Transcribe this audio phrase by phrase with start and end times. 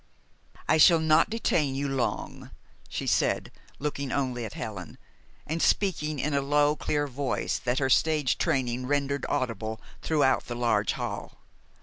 [0.67, 2.49] "I shall not detain you long,"
[2.89, 4.97] she said, looking only at Helen,
[5.45, 10.55] and speaking in a low clear voice that her stage training rendered audible throughout the
[10.55, 11.37] large hall.